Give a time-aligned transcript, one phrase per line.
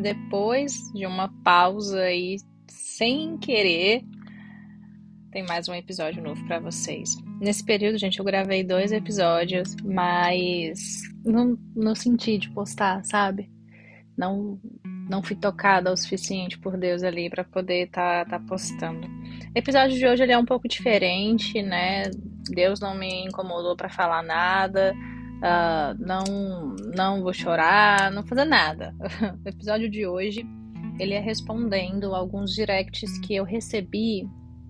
[0.00, 2.36] depois de uma pausa aí
[2.68, 4.02] sem querer,
[5.30, 7.16] tem mais um episódio novo para vocês.
[7.40, 13.50] Nesse período, gente, eu gravei dois episódios, mas não, não senti de postar, sabe?
[14.16, 14.60] Não,
[15.08, 19.06] não fui tocada o suficiente por Deus ali para poder estar tá, tá postando.
[19.06, 22.10] O episódio de hoje ele é um pouco diferente, né?
[22.50, 24.94] Deus não me incomodou para falar nada.
[25.40, 28.94] Uh, não, não vou chorar, não fazer nada.
[29.44, 30.46] o episódio de hoje
[30.98, 34.28] ele é respondendo alguns directs que eu recebi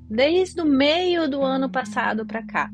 [0.09, 2.71] desde o meio do ano passado para cá.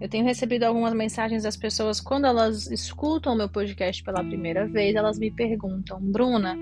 [0.00, 4.66] Eu tenho recebido algumas mensagens das pessoas quando elas escutam o meu podcast pela primeira
[4.66, 6.56] vez, elas me perguntam: "Bruna,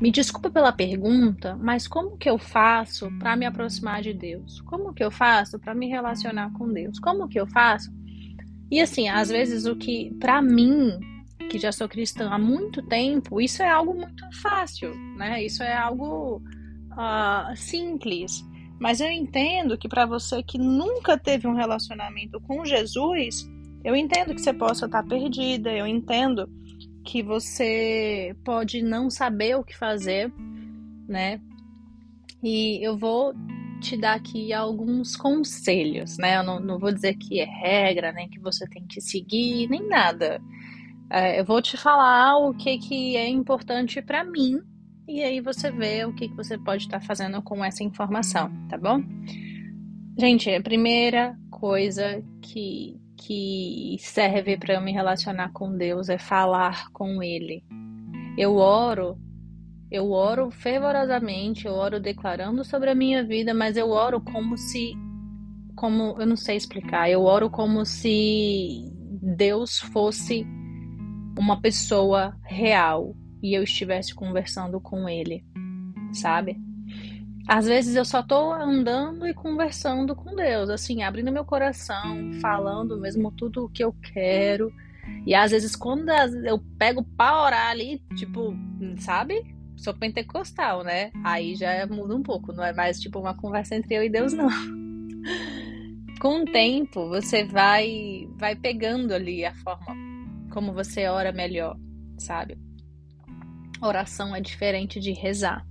[0.00, 4.60] me desculpa pela pergunta, mas como que eu faço para me aproximar de Deus?
[4.60, 7.00] Como que eu faço para me relacionar com Deus?
[7.00, 7.92] Como que eu faço
[8.70, 10.98] e assim, às vezes o que, para mim,
[11.48, 15.42] que já sou cristã há muito tempo, isso é algo muito fácil, né?
[15.42, 16.42] Isso é algo
[16.92, 18.44] uh, simples.
[18.78, 23.48] Mas eu entendo que para você que nunca teve um relacionamento com Jesus,
[23.82, 26.48] eu entendo que você possa estar perdida, eu entendo
[27.04, 30.32] que você pode não saber o que fazer,
[31.08, 31.40] né?
[32.42, 33.34] E eu vou
[33.78, 36.36] te dar aqui alguns conselhos, né?
[36.36, 39.86] Eu não, não vou dizer que é regra, nem que você tem que seguir, nem
[39.86, 40.40] nada.
[41.10, 44.60] É, eu vou te falar o que, que é importante para mim
[45.08, 48.50] e aí você vê o que, que você pode estar tá fazendo com essa informação,
[48.68, 49.02] tá bom?
[50.18, 56.90] Gente, a primeira coisa que, que serve para eu me relacionar com Deus é falar
[56.92, 57.64] com Ele.
[58.36, 59.18] Eu oro
[59.90, 64.92] eu oro fervorosamente, eu oro declarando sobre a minha vida, mas eu oro como se.
[65.74, 66.16] Como.
[66.20, 67.10] Eu não sei explicar.
[67.10, 68.84] Eu oro como se
[69.36, 70.46] Deus fosse
[71.38, 75.44] uma pessoa real e eu estivesse conversando com Ele,
[76.12, 76.58] sabe?
[77.46, 83.00] Às vezes eu só tô andando e conversando com Deus, assim, abrindo meu coração, falando
[83.00, 84.70] mesmo tudo o que eu quero.
[85.26, 86.10] E às vezes quando
[86.44, 88.54] eu pego pra orar ali, tipo,
[88.98, 89.56] sabe?
[89.78, 91.10] Sou pentecostal, né?
[91.24, 94.32] Aí já muda um pouco, não é mais tipo uma conversa entre eu e Deus,
[94.32, 94.48] não.
[96.20, 99.96] Com o tempo, você vai vai pegando ali a forma
[100.50, 101.76] como você ora melhor,
[102.18, 102.58] sabe?
[103.80, 105.64] Oração é diferente de rezar.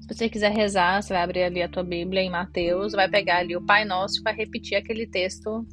[0.00, 3.38] Se você quiser rezar, você vai abrir ali a tua Bíblia em Mateus, vai pegar
[3.38, 5.64] ali o Pai Nosso e vai repetir aquele texto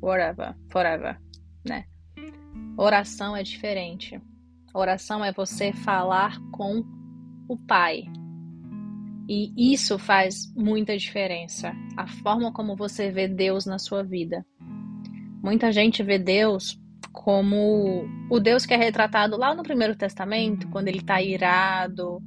[0.00, 1.18] whatever, forever,
[1.66, 1.84] né?
[2.76, 4.20] Oração é diferente.
[4.74, 6.84] Oração é você falar com
[7.48, 8.04] o Pai.
[9.28, 11.72] E isso faz muita diferença.
[11.96, 14.44] A forma como você vê Deus na sua vida.
[15.42, 16.78] Muita gente vê Deus
[17.12, 22.22] como o Deus que é retratado lá no Primeiro Testamento, quando ele está irado,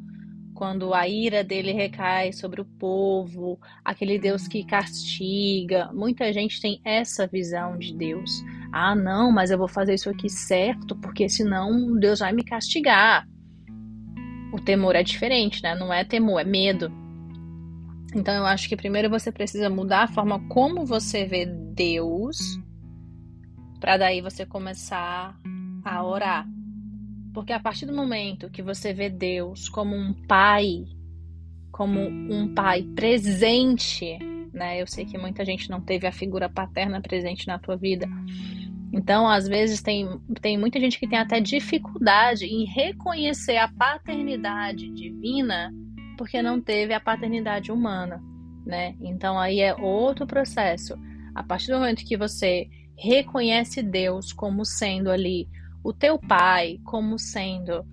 [0.53, 5.91] quando a ira dele recai sobre o povo, aquele Deus que castiga.
[5.93, 8.43] Muita gente tem essa visão de Deus.
[8.71, 13.27] Ah, não, mas eu vou fazer isso aqui certo, porque senão Deus vai me castigar.
[14.53, 15.75] O temor é diferente, né?
[15.75, 16.91] Não é temor, é medo.
[18.15, 22.37] Então eu acho que primeiro você precisa mudar a forma como você vê Deus,
[23.79, 25.37] para daí você começar
[25.83, 26.47] a orar.
[27.33, 30.85] Porque a partir do momento que você vê Deus como um pai,
[31.71, 34.17] como um pai presente,
[34.53, 34.81] né?
[34.81, 38.07] Eu sei que muita gente não teve a figura paterna presente na tua vida.
[38.93, 40.07] Então, às vezes, tem,
[40.41, 45.73] tem muita gente que tem até dificuldade em reconhecer a paternidade divina
[46.17, 48.21] porque não teve a paternidade humana,
[48.65, 48.95] né?
[49.01, 50.95] Então, aí é outro processo.
[51.33, 55.47] A partir do momento que você reconhece Deus como sendo ali
[55.83, 57.83] o teu pai como sendo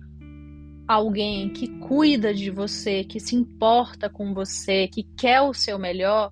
[0.87, 6.31] alguém que cuida de você, que se importa com você, que quer o seu melhor,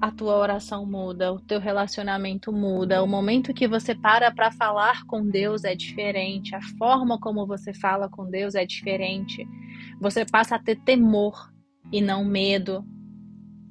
[0.00, 5.04] a tua oração muda, o teu relacionamento muda, o momento que você para para falar
[5.06, 9.46] com Deus é diferente, a forma como você fala com Deus é diferente.
[10.00, 11.50] Você passa a ter temor
[11.90, 12.84] e não medo.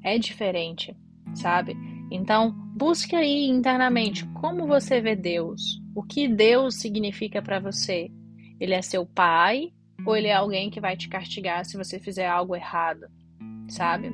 [0.04, 0.96] É diferente,
[1.34, 1.76] sabe?
[2.12, 8.10] Então, busque aí internamente como você vê Deus, o que Deus significa para você.
[8.60, 9.72] Ele é seu pai
[10.06, 13.08] ou ele é alguém que vai te castigar se você fizer algo errado,
[13.68, 14.12] sabe?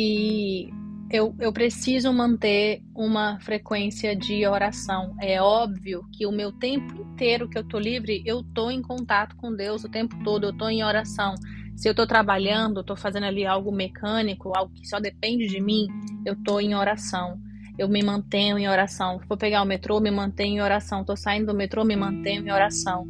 [0.00, 0.70] E
[1.10, 5.16] eu, eu preciso manter uma frequência de oração.
[5.20, 9.34] É óbvio que o meu tempo inteiro que eu tô livre, eu tô em contato
[9.34, 11.34] com Deus o tempo todo, eu tô em oração.
[11.74, 15.88] Se eu estou trabalhando, estou fazendo ali algo mecânico, algo que só depende de mim,
[16.24, 17.36] eu estou em oração.
[17.76, 19.20] Eu me mantenho em oração.
[19.28, 21.00] Vou pegar o metrô, me mantenho em oração.
[21.00, 23.04] Estou saindo do metrô, me mantenho em oração.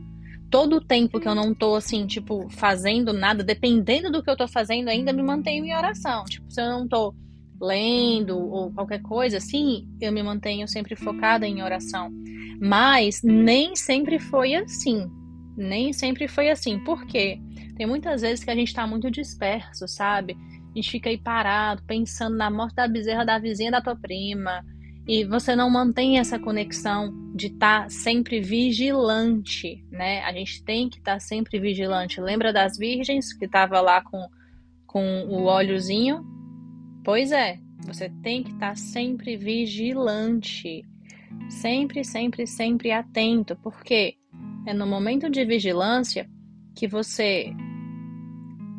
[0.50, 4.36] Todo o tempo que eu não tô assim, tipo, fazendo nada, dependendo do que eu
[4.36, 6.24] tô fazendo, ainda me mantenho em oração.
[6.24, 7.14] Tipo, se eu não tô
[7.60, 12.10] lendo ou qualquer coisa assim, eu me mantenho sempre focada em oração.
[12.60, 15.06] Mas nem sempre foi assim.
[15.56, 16.78] Nem sempre foi assim.
[16.80, 17.40] Por quê?
[17.76, 20.36] Tem muitas vezes que a gente tá muito disperso, sabe?
[20.72, 24.64] A gente fica aí parado, pensando na morte da bezerra da vizinha da tua prima.
[25.06, 30.22] E você não mantém essa conexão de estar tá sempre vigilante, né?
[30.24, 32.20] A gente tem que estar tá sempre vigilante.
[32.20, 34.28] Lembra das virgens que tava lá com,
[34.86, 36.26] com o óleozinho?
[37.04, 40.84] Pois é, você tem que estar tá sempre vigilante.
[41.48, 44.16] Sempre, sempre, sempre atento, porque
[44.66, 46.28] é no momento de vigilância
[46.74, 47.52] que você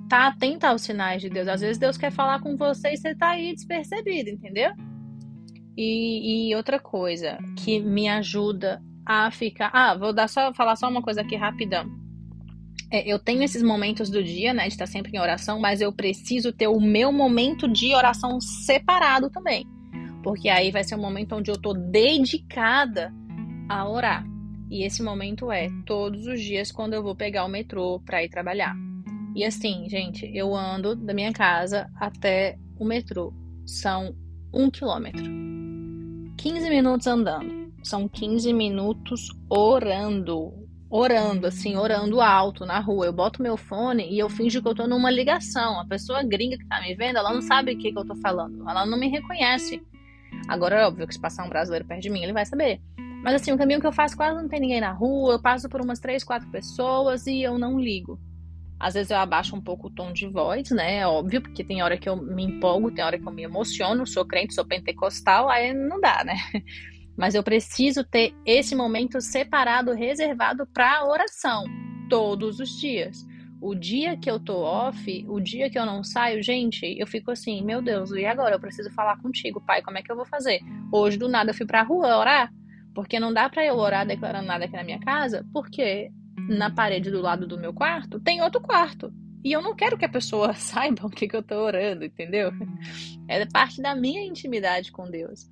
[0.10, 1.48] tá atento aos sinais de Deus.
[1.48, 4.72] Às vezes Deus quer falar com você e você tá aí despercebido, entendeu?
[5.78, 9.72] E, e outra coisa que me ajuda a ficar.
[9.74, 11.90] Ah, vou dar só falar só uma coisa aqui rapidão.
[12.92, 15.92] É, eu tenho esses momentos do dia, né, de estar sempre em oração, mas eu
[15.92, 19.66] preciso ter o meu momento de oração separado também.
[20.24, 23.14] Porque aí vai ser um momento onde eu tô dedicada
[23.68, 24.26] a orar.
[24.70, 28.30] E esse momento é todos os dias quando eu vou pegar o metrô para ir
[28.30, 28.76] trabalhar.
[29.36, 33.34] E assim, gente, eu ando da minha casa até o metrô.
[33.66, 34.16] São
[34.54, 35.59] um quilômetro.
[36.40, 37.74] 15 minutos andando.
[37.84, 40.54] São 15 minutos orando.
[40.90, 43.08] Orando, assim, orando alto na rua.
[43.08, 45.78] Eu boto meu fone e eu finjo que eu tô numa ligação.
[45.82, 48.16] A pessoa gringa que tá me vendo, ela não sabe o que, que eu tô
[48.16, 48.68] falando.
[48.70, 49.84] Ela não me reconhece.
[50.48, 52.80] Agora, é óbvio que se passar um brasileiro perto de mim, ele vai saber.
[53.22, 55.68] Mas assim, o caminho que eu faço quase não tem ninguém na rua, eu passo
[55.68, 58.18] por umas três, quatro pessoas e eu não ligo.
[58.80, 61.00] Às vezes eu abaixo um pouco o tom de voz, né?
[61.00, 64.08] É óbvio, porque tem hora que eu me empolgo, tem hora que eu me emociono,
[64.08, 66.36] sou crente, sou pentecostal, aí não dá, né?
[67.18, 71.66] Mas eu preciso ter esse momento separado, reservado para oração,
[72.10, 73.28] todos os dias.
[73.62, 77.30] O dia que eu tô off, o dia que eu não saio, gente, eu fico
[77.30, 78.56] assim, meu Deus, e agora?
[78.56, 80.62] Eu preciso falar contigo, pai, como é que eu vou fazer?
[80.90, 82.50] Hoje do nada eu fui pra rua orar,
[82.96, 86.10] porque não dá para eu orar declarando nada aqui na minha casa, porque
[86.50, 89.14] na parede do lado do meu quarto tem outro quarto.
[89.44, 92.52] E eu não quero que a pessoa saiba o que, que eu tô orando, entendeu?
[93.28, 95.50] É parte da minha intimidade com Deus.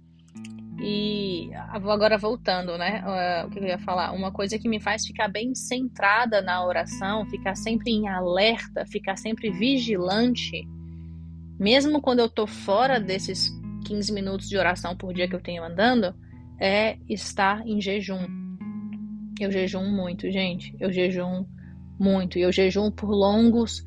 [0.80, 3.04] E agora voltando, né?
[3.04, 4.12] Uh, o que eu ia falar?
[4.12, 9.18] Uma coisa que me faz ficar bem centrada na oração, ficar sempre em alerta, ficar
[9.18, 10.68] sempre vigilante,
[11.60, 13.50] mesmo quando eu tô fora desses
[13.86, 16.14] 15 minutos de oração por dia que eu tenho andando,
[16.60, 18.47] é estar em jejum.
[19.40, 20.76] Eu jejum muito, gente.
[20.80, 21.46] Eu jejum
[22.00, 22.38] muito.
[22.38, 23.84] E eu jejum por longos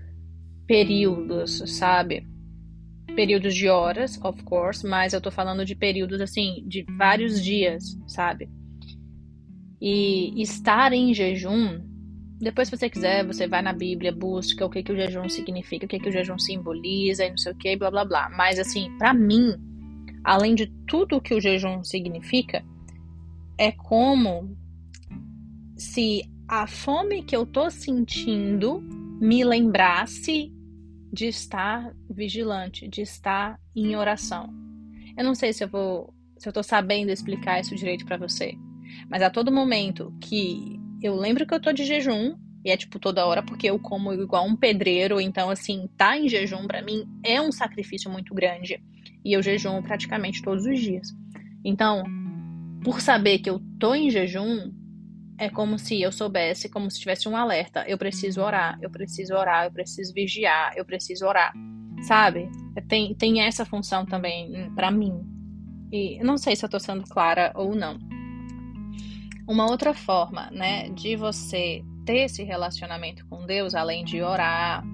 [0.67, 2.27] períodos, sabe?
[3.15, 7.99] Períodos de horas, of course, mas eu tô falando de períodos assim, de vários dias,
[8.07, 8.49] sabe?
[9.81, 11.81] E estar em jejum,
[12.41, 15.87] depois se você quiser, você vai na Bíblia, busca o que, que o jejum significa,
[15.87, 18.31] o que, que o jejum simboliza e não sei o que, blá blá blá.
[18.31, 19.57] Mas assim, para mim,
[20.23, 22.65] além de tudo que o jejum significa,
[23.59, 24.57] é como
[25.81, 28.83] se a fome que eu tô sentindo
[29.19, 30.53] me lembrasse
[31.11, 34.53] de estar vigilante, de estar em oração.
[35.17, 38.55] Eu não sei se eu vou, se eu tô sabendo explicar isso direito para você,
[39.09, 42.99] mas a todo momento que eu lembro que eu tô de jejum, e é tipo
[42.99, 47.09] toda hora porque eu como igual um pedreiro, então assim, tá em jejum para mim
[47.25, 48.83] é um sacrifício muito grande,
[49.25, 51.09] e eu jejum praticamente todos os dias.
[51.65, 52.05] Então,
[52.85, 54.71] por saber que eu tô em jejum,
[55.41, 57.83] é como se eu soubesse, como se tivesse um alerta.
[57.89, 61.55] Eu preciso orar, eu preciso orar, eu preciso vigiar, eu preciso orar.
[62.03, 62.47] Sabe?
[62.87, 65.19] Tem, tem essa função também para mim.
[65.91, 67.99] E não sei se eu tô sendo clara ou não.
[69.49, 74.85] Uma outra forma, né, de você ter esse relacionamento com Deus, além de orar,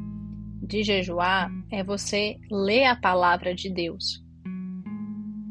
[0.62, 4.24] de jejuar, é você ler a palavra de Deus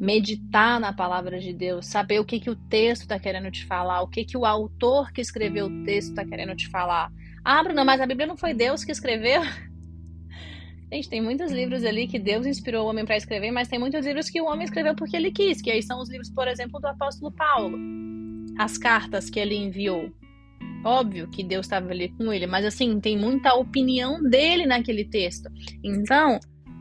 [0.06, 4.02] meditar na palavra de Deus, saber o que, que o texto está querendo te falar,
[4.04, 7.12] o que, que o autor que escreveu o texto está querendo te falar.
[7.44, 9.42] Ah, Bruna, mas a Bíblia não foi Deus que escreveu?
[10.94, 14.06] Gente, tem muitos livros ali que Deus inspirou o homem para escrever, mas tem muitos
[14.06, 16.80] livros que o homem escreveu porque ele quis, que aí são os livros, por exemplo,
[16.80, 17.78] do apóstolo Paulo.
[18.58, 20.12] As cartas que ele enviou.
[20.86, 25.50] Óbvio que Deus estava ali com ele, mas assim, tem muita opinião dele naquele texto.
[25.84, 26.40] Então,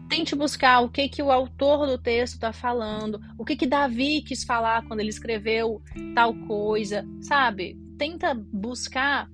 [0.09, 4.23] Tente buscar o que que o autor do texto está falando, o que que Davi
[4.23, 5.83] quis falar quando ele escreveu
[6.15, 7.79] tal coisa, sabe?
[7.99, 9.29] Tenta buscar,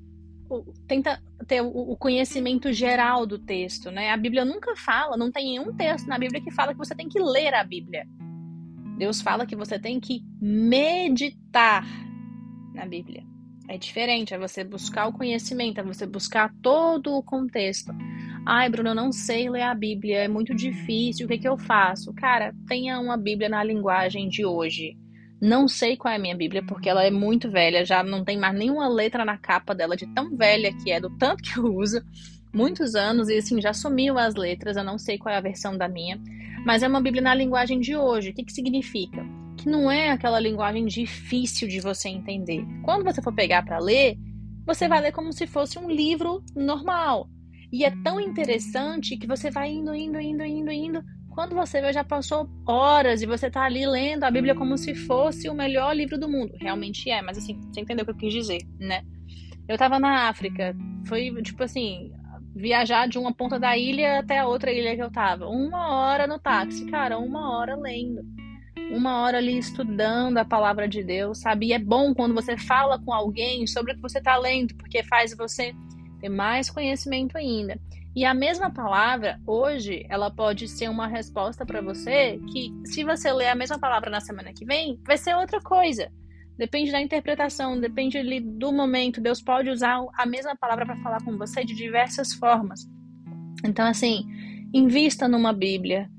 [0.87, 4.11] tenta ter o conhecimento geral do texto, né?
[4.11, 7.09] A Bíblia nunca fala, não tem nenhum texto na Bíblia que fala que você tem
[7.09, 8.07] que ler a Bíblia.
[8.97, 11.87] Deus fala que você tem que meditar
[12.75, 13.25] na Bíblia.
[13.67, 17.93] É diferente, é você buscar o conhecimento, é você buscar todo o contexto.
[18.53, 21.57] Ai, Bruno, eu não sei ler a Bíblia, é muito difícil, o que, que eu
[21.57, 22.13] faço?
[22.13, 24.97] Cara, tenha uma Bíblia na linguagem de hoje.
[25.41, 28.37] Não sei qual é a minha Bíblia, porque ela é muito velha, já não tem
[28.37, 31.73] mais nenhuma letra na capa dela, de tão velha que é, do tanto que eu
[31.73, 32.03] uso.
[32.53, 35.79] Muitos anos, e assim, já sumiu as letras, eu não sei qual é a versão
[35.79, 36.21] da minha.
[36.67, 38.31] Mas é uma Bíblia na linguagem de hoje.
[38.31, 39.25] O que, que significa?
[39.57, 42.65] que não é aquela linguagem difícil de você entender.
[42.83, 44.17] Quando você for pegar para ler,
[44.67, 47.29] você vai ler como se fosse um livro normal.
[47.73, 51.05] E é tão interessante que você vai indo, indo, indo, indo, indo.
[51.31, 54.95] Quando você vê, já passou horas e você está ali lendo a Bíblia como se
[54.95, 56.53] fosse o melhor livro do mundo.
[56.61, 59.03] Realmente é, mas assim, você entendeu o que eu quis dizer, né?
[59.69, 62.13] Eu estava na África, foi tipo assim,
[62.57, 65.47] viajar de uma ponta da ilha até a outra ilha que eu tava.
[65.47, 68.23] Uma hora no táxi, cara, uma hora lendo
[68.91, 71.67] uma hora ali estudando a palavra de Deus, sabe?
[71.67, 75.03] E é bom quando você fala com alguém sobre o que você está lendo, porque
[75.05, 75.73] faz você
[76.21, 77.79] ter mais conhecimento ainda.
[78.15, 83.33] E a mesma palavra, hoje, ela pode ser uma resposta para você que, se você
[83.33, 86.11] ler a mesma palavra na semana que vem, vai ser outra coisa.
[86.59, 89.21] Depende da interpretação, depende ali do momento.
[89.21, 92.81] Deus pode usar a mesma palavra para falar com você de diversas formas.
[93.65, 94.27] Então, assim,
[94.75, 96.11] invista numa Bíblia,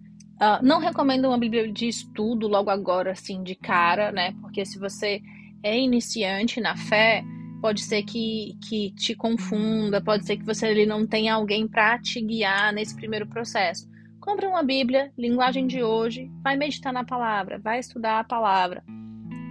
[0.42, 4.34] Uh, não recomendo uma Bíblia de estudo logo agora, assim, de cara, né?
[4.42, 5.22] Porque se você
[5.62, 7.24] é iniciante na fé,
[7.62, 12.00] pode ser que, que te confunda, pode ser que você ali não tenha alguém para
[12.00, 13.88] te guiar nesse primeiro processo.
[14.20, 18.84] Compre uma Bíblia, linguagem de hoje, vai meditar na palavra, vai estudar a palavra.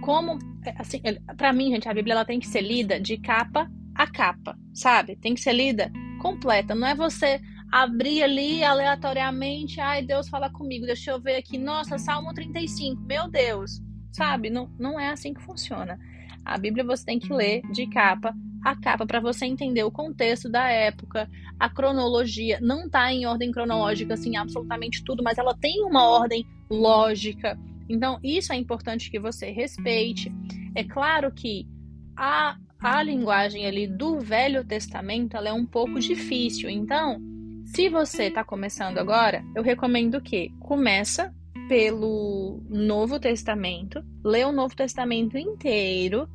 [0.01, 0.37] Como,
[0.77, 1.01] assim,
[1.37, 5.15] para mim, gente, a Bíblia ela tem que ser lida de capa a capa, sabe?
[5.15, 5.91] Tem que ser lida
[6.21, 6.75] completa.
[6.75, 7.39] Não é você
[7.71, 13.29] abrir ali aleatoriamente, ai, Deus fala comigo, deixa eu ver aqui, nossa, Salmo 35, meu
[13.29, 14.49] Deus, sabe?
[14.49, 15.97] Não, não é assim que funciona.
[16.45, 18.33] A Bíblia você tem que ler de capa
[18.63, 21.29] a capa para você entender o contexto da época,
[21.59, 22.59] a cronologia.
[22.61, 27.57] Não tá em ordem cronológica, assim, absolutamente tudo, mas ela tem uma ordem lógica.
[27.89, 30.31] Então, isso é importante que você respeite.
[30.75, 31.67] É claro que
[32.15, 36.69] a, a linguagem ali do Velho Testamento ela é um pouco difícil.
[36.69, 37.19] Então,
[37.65, 41.33] se você está começando agora, eu recomendo que começa
[41.71, 46.27] pelo Novo Testamento, lê o Novo Testamento inteiro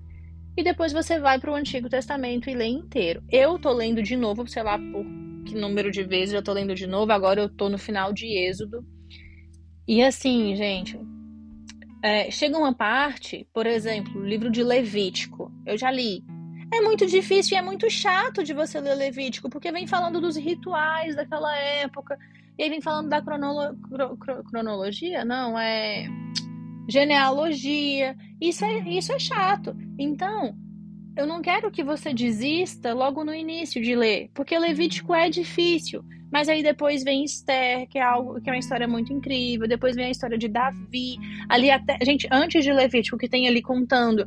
[0.56, 3.22] e depois você vai para o Antigo Testamento e lê inteiro.
[3.30, 5.04] Eu tô lendo de novo, sei lá por
[5.44, 8.26] que número de vezes eu tô lendo de novo, agora eu tô no final de
[8.26, 8.82] Êxodo.
[9.86, 10.98] E assim, gente,
[12.02, 16.24] é, chega uma parte, por exemplo, o livro de Levítico, eu já li,
[16.72, 20.34] é muito difícil e é muito chato de você ler Levítico, porque vem falando dos
[20.34, 22.18] rituais daquela época,
[22.58, 23.76] e aí vem falando da cronolo...
[24.50, 26.06] cronologia, não, é
[26.88, 28.16] genealogia.
[28.40, 29.76] Isso é, isso é chato.
[29.98, 30.56] Então,
[31.16, 36.04] eu não quero que você desista logo no início de ler, porque Levítico é difícil.
[36.32, 39.68] Mas aí depois vem Esther, que é algo que é uma história muito incrível.
[39.68, 41.16] Depois vem a história de Davi.
[41.48, 44.26] Ali até, gente, antes de Levítico, que tem ali contando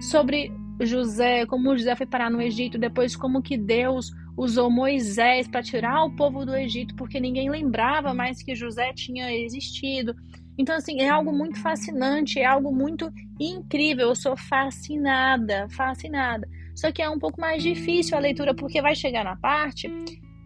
[0.00, 5.62] sobre José, como José foi parar no Egito, depois como que Deus usou Moisés para
[5.62, 10.14] tirar o povo do Egito, porque ninguém lembrava mais que José tinha existido.
[10.58, 13.10] Então, assim, é algo muito fascinante, é algo muito
[13.40, 14.08] incrível.
[14.08, 16.48] Eu sou fascinada, fascinada.
[16.74, 19.90] Só que é um pouco mais difícil a leitura, porque vai chegar na parte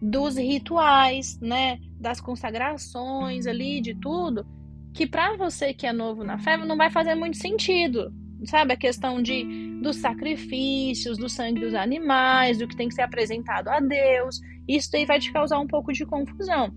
[0.01, 1.77] dos rituais, né?
[1.99, 4.45] Das consagrações ali, de tudo,
[4.93, 8.13] que para você que é novo na fé não vai fazer muito sentido
[8.45, 8.73] sabe?
[8.73, 9.43] A questão de,
[9.81, 14.39] dos sacrifícios, do sangue dos animais, do que tem que ser apresentado a Deus.
[14.67, 16.73] Isso aí vai te causar um pouco de confusão.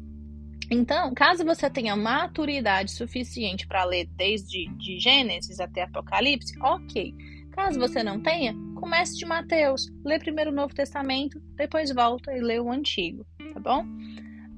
[0.71, 7.13] Então, caso você tenha maturidade suficiente para ler desde de Gênesis até Apocalipse, ok.
[7.51, 12.41] Caso você não tenha, comece de Mateus, lê primeiro o Novo Testamento, depois volta e
[12.41, 13.85] lê o Antigo, tá bom?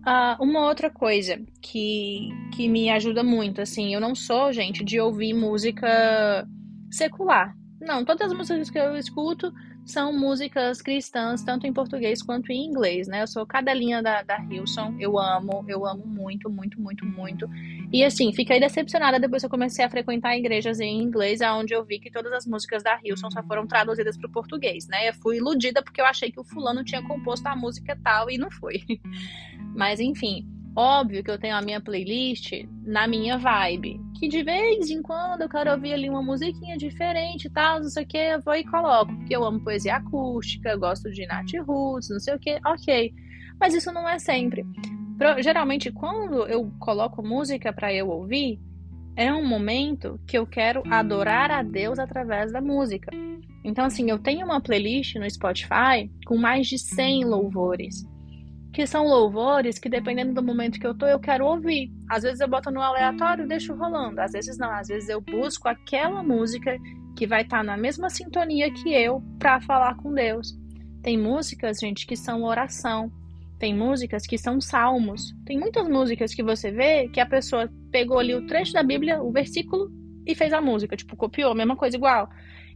[0.04, 5.00] Uh, uma outra coisa que, que me ajuda muito, assim, eu não sou, gente, de
[5.00, 6.46] ouvir música
[6.92, 7.56] secular.
[7.80, 9.52] Não, todas as músicas que eu escuto
[9.84, 13.22] são músicas cristãs, tanto em português quanto em inglês, né?
[13.22, 17.48] Eu sou cadelinha da, da Hilson, eu amo, eu amo muito, muito, muito, muito.
[17.92, 21.84] E assim, fiquei decepcionada depois que eu comecei a frequentar igrejas em inglês, aonde eu
[21.84, 25.08] vi que todas as músicas da Hilson só foram traduzidas para o português, né?
[25.08, 28.38] Eu fui iludida porque eu achei que o fulano tinha composto a música tal e
[28.38, 28.80] não foi.
[29.74, 32.52] Mas enfim, Óbvio que eu tenho a minha playlist
[32.84, 34.00] na minha vibe.
[34.18, 37.88] Que de vez em quando eu quero ouvir ali uma musiquinha diferente e tal, não
[37.90, 39.14] sei o que, eu vou e coloco.
[39.14, 43.12] Porque eu amo poesia acústica, gosto de Nat Roots, não sei o que, ok.
[43.60, 44.64] Mas isso não é sempre.
[45.40, 48.58] Geralmente, quando eu coloco música para eu ouvir,
[49.14, 53.10] é um momento que eu quero adorar a Deus através da música.
[53.62, 58.04] Então, assim, eu tenho uma playlist no Spotify com mais de 100 louvores.
[58.72, 61.90] Que são louvores que, dependendo do momento que eu tô, eu quero ouvir.
[62.08, 64.20] Às vezes eu boto no aleatório e deixo rolando.
[64.20, 64.70] Às vezes não.
[64.70, 66.76] Às vezes eu busco aquela música
[67.16, 70.56] que vai estar tá na mesma sintonia que eu para falar com Deus.
[71.02, 73.12] Tem músicas, gente, que são oração.
[73.58, 75.34] Tem músicas que são salmos.
[75.44, 79.22] Tem muitas músicas que você vê que a pessoa pegou ali o trecho da Bíblia,
[79.22, 79.90] o versículo,
[80.26, 80.96] e fez a música.
[80.96, 82.28] Tipo, copiou, mesma coisa igual.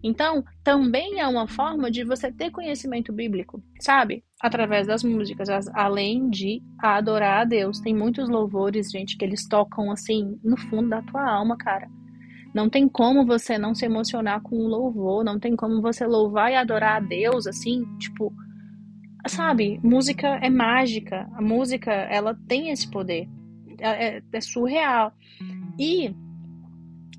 [0.07, 4.23] Então, também é uma forma de você ter conhecimento bíblico, sabe?
[4.41, 7.81] Através das músicas, além de adorar a Deus.
[7.81, 11.89] Tem muitos louvores, gente, que eles tocam assim no fundo da tua alma, cara.
[12.55, 16.53] Não tem como você não se emocionar com o louvor, não tem como você louvar
[16.53, 18.33] e adorar a Deus assim, tipo,
[19.27, 19.81] sabe?
[19.83, 23.29] Música é mágica, a música ela tem esse poder,
[23.81, 25.13] é, é, é surreal.
[25.77, 26.15] E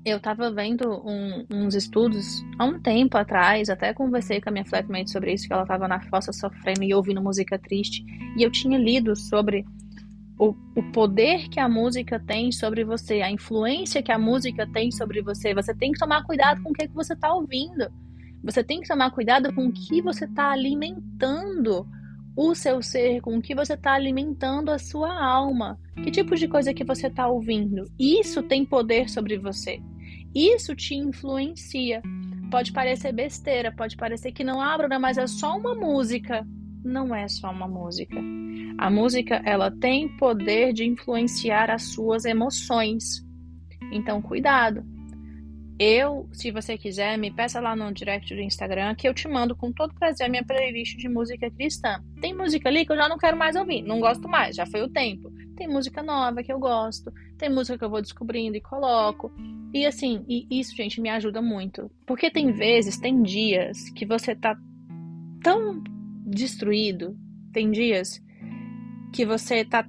[0.08, 4.64] eu tava vendo um, uns estudos há um tempo atrás, até conversei com a minha
[4.64, 8.04] flatmate sobre isso, que ela tava na fossa sofrendo e ouvindo música triste,
[8.36, 9.64] e eu tinha lido sobre
[10.38, 14.90] o, o poder que a música tem sobre você, a influência que a música tem
[14.90, 15.52] sobre você.
[15.52, 17.88] Você tem que tomar cuidado com o que, que você está ouvindo.
[18.44, 21.86] Você tem que tomar cuidado com o que você está alimentando
[22.36, 25.76] o seu ser, com o que você está alimentando a sua alma.
[26.04, 27.82] Que tipo de coisa que você está ouvindo?
[27.98, 29.80] Isso tem poder sobre você.
[30.34, 32.02] Isso te influencia.
[32.50, 34.98] Pode parecer besteira, pode parecer que não abra, né?
[34.98, 36.46] mas é só uma música.
[36.84, 38.16] Não é só uma música.
[38.78, 43.24] A música, ela tem poder de influenciar as suas emoções.
[43.92, 44.84] Então, cuidado.
[45.80, 49.54] Eu, se você quiser, me peça lá no direct do Instagram que eu te mando
[49.54, 52.02] com todo prazer a minha playlist de música cristã.
[52.20, 54.82] Tem música ali que eu já não quero mais ouvir, não gosto mais, já foi
[54.82, 55.30] o tempo.
[55.56, 59.32] Tem música nova que eu gosto, tem música que eu vou descobrindo e coloco.
[59.72, 61.90] E assim, e isso, gente, me ajuda muito.
[62.06, 64.56] Porque tem vezes, tem dias que você tá
[65.42, 65.82] tão
[66.26, 67.16] destruído,
[67.52, 68.20] tem dias
[69.12, 69.86] que você tá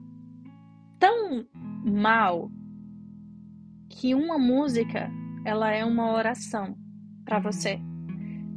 [0.98, 1.46] tão
[1.84, 2.52] mal
[3.90, 5.10] que uma música
[5.46, 6.78] ela é uma oração
[7.26, 7.80] para você.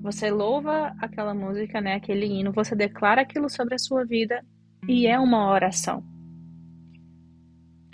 [0.02, 4.44] Você louva aquela música, né, aquele hino, você declara aquilo sobre a sua vida
[4.88, 6.04] e é uma oração.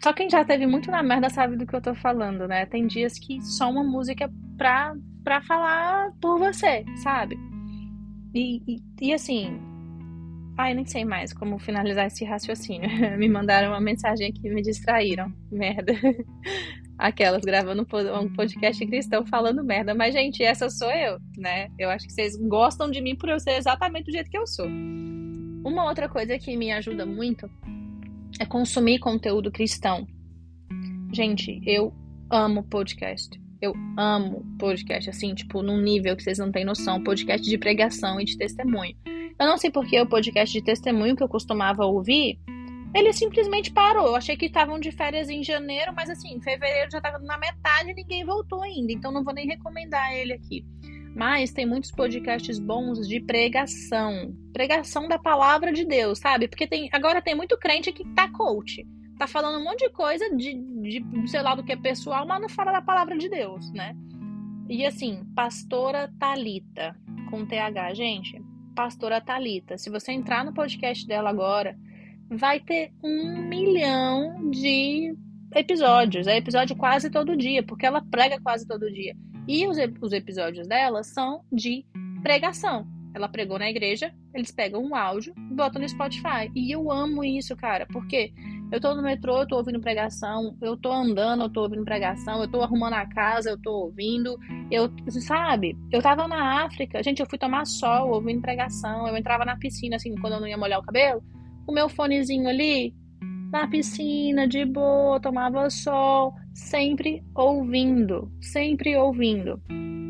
[0.02, 2.66] Só quem já teve muito na merda sabe do que eu tô falando, né?
[2.66, 7.36] Tem dias que só uma música é pra, pra falar por você, sabe?
[8.34, 9.60] E, e, e assim.
[10.56, 12.88] Ai, nem sei mais como finalizar esse raciocínio.
[13.18, 15.32] me mandaram uma mensagem aqui me distraíram.
[15.50, 15.92] Merda.
[16.98, 17.86] Aquelas gravando
[18.20, 19.94] um podcast cristão falando merda.
[19.94, 21.68] Mas, gente, essa sou eu, né?
[21.78, 24.46] Eu acho que vocês gostam de mim por eu ser exatamente do jeito que eu
[24.46, 24.66] sou.
[24.66, 27.48] Uma outra coisa que me ajuda muito
[28.40, 30.06] é consumir conteúdo cristão.
[31.12, 31.92] Gente, eu
[32.30, 33.40] amo podcast.
[33.60, 37.02] Eu amo podcast, assim, tipo, num nível que vocês não têm noção.
[37.02, 38.94] Podcast de pregação e de testemunho.
[39.38, 42.38] Eu não sei porque o podcast de testemunho que eu costumava ouvir
[42.94, 44.06] ele simplesmente parou.
[44.06, 47.38] Eu achei que estavam de férias em janeiro, mas assim, em fevereiro já estava na
[47.38, 48.92] metade e ninguém voltou ainda.
[48.92, 50.64] Então não vou nem recomendar ele aqui.
[51.18, 54.32] Mas tem muitos podcasts bons de pregação.
[54.52, 56.46] Pregação da palavra de Deus, sabe?
[56.46, 58.86] Porque tem agora tem muito crente que tá coach.
[59.18, 62.40] Tá falando um monte de coisa de, de sei lá do que é pessoal, mas
[62.40, 63.96] não fala da palavra de Deus, né?
[64.68, 66.94] E assim, pastora Talita
[67.28, 68.40] com TH, gente.
[68.76, 69.76] Pastora Talita.
[69.76, 71.76] Se você entrar no podcast dela agora,
[72.30, 75.16] vai ter um milhão de
[75.52, 76.28] episódios.
[76.28, 79.16] É episódio quase todo dia, porque ela prega quase todo dia.
[79.48, 81.84] E os, os episódios dela são de
[82.22, 82.86] pregação.
[83.14, 86.52] Ela pregou na igreja, eles pegam um áudio e botam no Spotify.
[86.54, 88.30] E eu amo isso, cara, porque
[88.70, 92.42] eu tô no metrô, eu tô ouvindo pregação, eu tô andando, eu tô ouvindo pregação,
[92.42, 94.38] eu tô arrumando a casa, eu tô ouvindo.
[94.70, 95.74] Eu, sabe?
[95.90, 99.96] Eu tava na África, gente, eu fui tomar sol ouvindo pregação, eu entrava na piscina,
[99.96, 101.22] assim, quando eu não ia molhar o cabelo
[101.68, 102.94] o meu fonezinho ali
[103.50, 109.60] na piscina, de boa, tomava sol, sempre ouvindo, sempre ouvindo.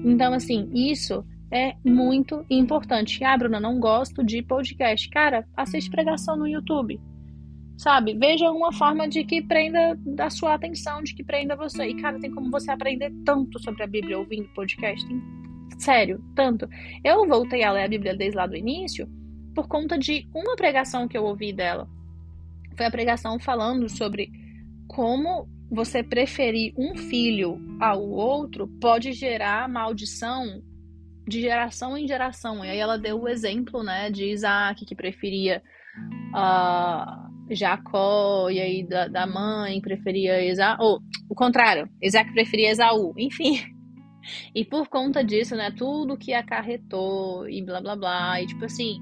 [0.05, 3.23] Então, assim, isso é muito importante.
[3.25, 5.09] Ah, Bruna, não gosto de podcast.
[5.09, 7.01] Cara, assiste pregação no YouTube.
[7.77, 8.13] Sabe?
[8.15, 11.87] Veja uma forma de que prenda a sua atenção, de que prenda você.
[11.87, 15.07] E, cara, tem como você aprender tanto sobre a Bíblia ouvindo podcast.
[15.79, 16.69] Sério, tanto.
[17.05, 19.09] Eu voltei a ler a Bíblia desde lá do início
[19.55, 21.89] por conta de uma pregação que eu ouvi dela.
[22.79, 24.31] Foi a pregação falando sobre
[24.87, 30.63] como você preferir um filho ao outro pode gerar maldição
[31.27, 32.65] de geração em geração.
[32.65, 35.61] E aí ela deu o exemplo, né, de Isaac que preferia
[36.29, 43.13] uh, Jacó e aí da, da mãe preferia Esaú, ou o contrário, Isaac preferia Esaú.
[43.19, 43.61] Enfim,
[44.55, 48.99] E por conta disso, né, tudo que acarretou e blá blá blá, e tipo assim,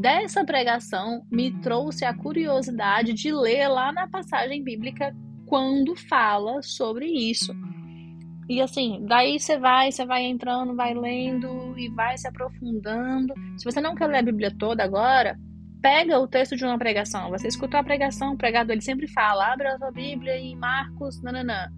[0.00, 5.14] dessa pregação me trouxe a curiosidade de ler lá na passagem bíblica
[5.46, 7.52] quando fala sobre isso.
[8.48, 13.34] E assim, daí você vai, você vai entrando, vai lendo e vai se aprofundando.
[13.58, 15.38] Se você não quer ler a Bíblia toda agora,
[15.82, 17.30] pega o texto de uma pregação.
[17.30, 21.22] Você escutou a pregação, o pregador ele sempre fala, abre a sua Bíblia em Marcos,
[21.22, 21.70] nananã.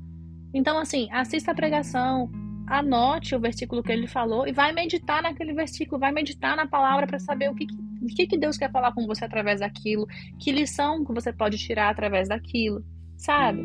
[0.54, 2.30] Então, assim, assista a pregação,
[2.68, 7.06] anote o versículo que ele falou e vai meditar naquele versículo, vai meditar na palavra
[7.06, 7.76] para saber o que, que,
[8.08, 10.06] que Deus quer falar com você através daquilo,
[10.38, 12.84] que lição que você pode tirar através daquilo,
[13.16, 13.62] sabe?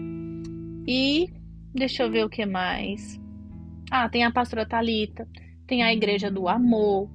[0.87, 1.27] E
[1.73, 3.19] deixa eu ver o que mais.
[3.91, 5.27] Ah, tem a pastora Talita,
[5.67, 7.09] tem a Igreja do Amor,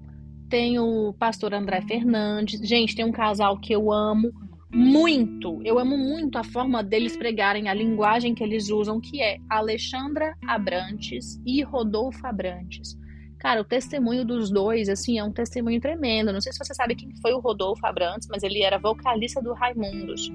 [0.48, 2.60] tem o pastor André Fernandes.
[2.60, 4.32] Gente, tem um casal que eu amo
[4.72, 5.60] muito.
[5.64, 10.34] Eu amo muito a forma deles pregarem, a linguagem que eles usam, que é Alexandra
[10.46, 12.98] Abrantes e Rodolfo Abrantes.
[13.40, 16.30] Cara, o testemunho dos dois, assim, é um testemunho tremendo.
[16.30, 19.54] Não sei se você sabe quem foi o Rodolfo Abrantes, mas ele era vocalista do
[19.54, 20.30] Raimundos,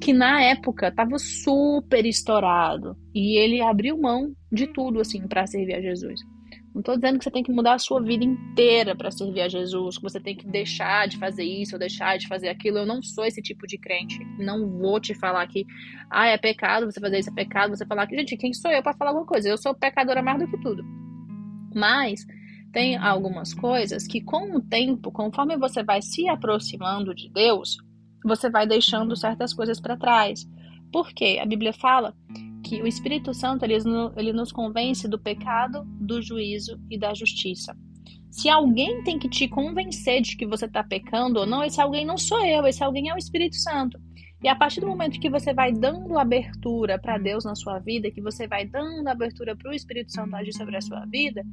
[0.00, 2.96] que na época tava super estourado.
[3.12, 6.20] E ele abriu mão de tudo, assim, para servir a Jesus.
[6.72, 9.48] Não estou dizendo que você tem que mudar a sua vida inteira para servir a
[9.48, 12.78] Jesus, que você tem que deixar de fazer isso ou deixar de fazer aquilo.
[12.78, 14.16] Eu não sou esse tipo de crente.
[14.38, 15.66] Não vou te falar que,
[16.08, 18.80] ah, é pecado você fazer isso, é pecado você falar que, gente, quem sou eu
[18.80, 19.48] para falar alguma coisa?
[19.48, 21.07] Eu sou pecadora mais do que tudo.
[21.78, 22.26] Mas
[22.72, 27.78] tem algumas coisas que, com o tempo, conforme você vai se aproximando de Deus,
[28.24, 30.44] você vai deixando certas coisas para trás.
[30.92, 31.38] Por quê?
[31.40, 32.14] A Bíblia fala
[32.64, 33.76] que o Espírito Santo ele,
[34.16, 37.76] ele nos convence do pecado, do juízo e da justiça.
[38.30, 42.04] Se alguém tem que te convencer de que você está pecando ou não, esse alguém
[42.04, 43.98] não sou eu, esse alguém é o Espírito Santo.
[44.42, 48.10] E a partir do momento que você vai dando abertura para Deus na sua vida,
[48.10, 51.44] que você vai dando abertura para o Espírito Santo agir sobre a sua vida,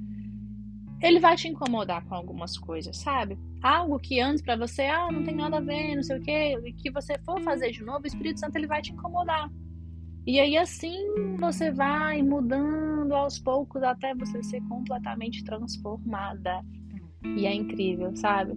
[1.02, 3.38] ele vai te incomodar com algumas coisas, sabe?
[3.62, 6.60] Algo que antes para você, ah, não tem nada a ver, não sei o quê,
[6.64, 9.50] e que você for fazer de novo, o Espírito Santo ele vai te incomodar.
[10.26, 11.06] E aí assim
[11.40, 16.62] você vai mudando aos poucos até você ser completamente transformada.
[17.38, 18.54] E é incrível, sabe?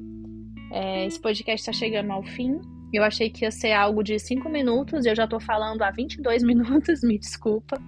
[0.73, 2.61] É, esse podcast está chegando ao fim.
[2.93, 5.91] Eu achei que ia ser algo de 5 minutos e eu já tô falando há
[5.91, 7.79] 22 minutos, me desculpa.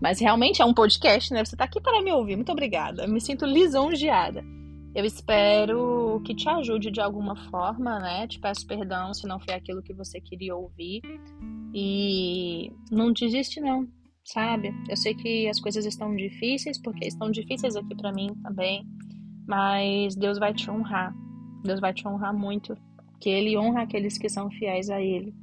[0.00, 1.44] Mas realmente é um podcast, né?
[1.44, 2.36] Você tá aqui para me ouvir.
[2.36, 3.04] Muito obrigada.
[3.04, 4.44] Eu me sinto lisonjeada.
[4.94, 8.26] Eu espero que te ajude de alguma forma, né?
[8.26, 11.02] Te peço perdão se não foi aquilo que você queria ouvir.
[11.74, 13.86] E não desiste, não,
[14.24, 14.72] sabe?
[14.88, 18.86] Eu sei que as coisas estão difíceis, porque estão difíceis aqui para mim também.
[19.46, 21.14] Mas Deus vai te honrar.
[21.62, 22.74] Deus vai te honrar muito.
[23.20, 25.34] Que Ele honra aqueles que são fiéis a Ele.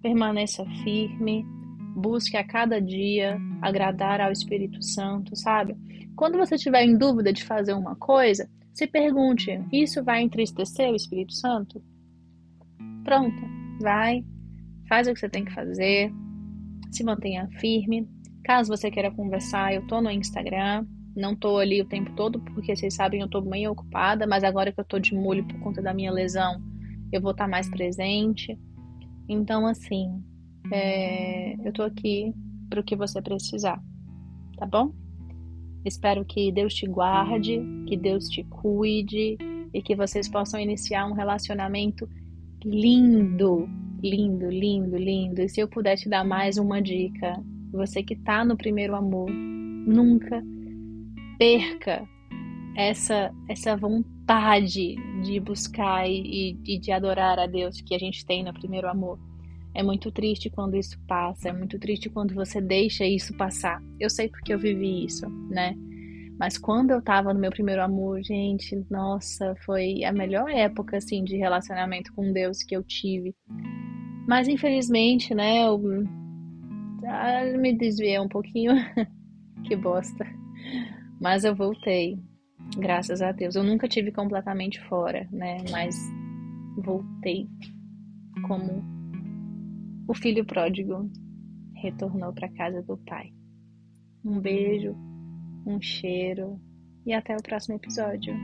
[0.00, 1.44] Permaneça firme.
[1.94, 5.76] Busque a cada dia agradar ao Espírito Santo, sabe?
[6.16, 10.96] Quando você estiver em dúvida de fazer uma coisa, se pergunte: isso vai entristecer o
[10.96, 11.82] Espírito Santo?
[13.04, 13.42] Pronto,
[13.80, 14.24] vai,
[14.88, 16.12] faz o que você tem que fazer,
[16.90, 18.08] se mantenha firme.
[18.44, 22.74] Caso você queira conversar, eu tô no Instagram, não tô ali o tempo todo, porque
[22.74, 25.82] vocês sabem, eu tô bem ocupada, mas agora que eu tô de molho por conta
[25.82, 26.60] da minha lesão,
[27.12, 28.58] eu vou estar tá mais presente.
[29.28, 30.22] Então, assim,
[30.72, 32.34] é, eu tô aqui
[32.70, 33.78] pro que você precisar,
[34.56, 34.90] tá bom?
[35.84, 39.36] Espero que Deus te guarde, que Deus te cuide
[39.74, 42.08] e que vocês possam iniciar um relacionamento
[42.64, 43.68] lindo,
[44.02, 45.42] lindo, lindo, lindo.
[45.42, 47.38] E se eu puder te dar mais uma dica,
[47.70, 50.42] você que está no primeiro amor, nunca
[51.38, 52.08] perca
[52.74, 58.42] essa essa vontade de buscar e, e de adorar a Deus que a gente tem
[58.42, 59.18] no primeiro amor.
[59.74, 63.82] É muito triste quando isso passa, é muito triste quando você deixa isso passar.
[63.98, 65.74] Eu sei porque eu vivi isso, né?
[66.38, 71.22] Mas quando eu tava no meu primeiro amor, gente, nossa, foi a melhor época assim
[71.24, 73.34] de relacionamento com Deus que eu tive.
[74.26, 75.80] Mas infelizmente, né, eu
[77.06, 78.72] ah, me desviei um pouquinho.
[79.64, 80.26] que bosta.
[81.20, 82.18] Mas eu voltei.
[82.76, 83.54] Graças a Deus.
[83.54, 85.58] Eu nunca tive completamente fora, né?
[85.70, 85.96] Mas
[86.78, 87.46] voltei
[88.46, 89.01] como
[90.12, 91.10] o filho pródigo
[91.74, 93.32] retornou para casa do pai.
[94.22, 94.94] Um beijo,
[95.66, 96.60] um cheiro
[97.06, 98.34] e até o próximo episódio.